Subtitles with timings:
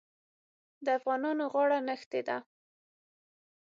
[0.85, 2.37] د افغانانو غاړه نښتې ده.